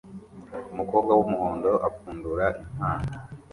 [0.71, 3.07] Umukobwa wumuhondo apfundura impano